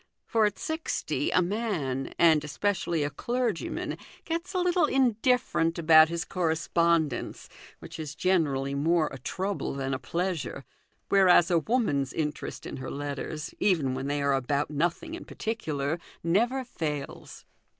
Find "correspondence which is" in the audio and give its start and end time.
6.25-8.15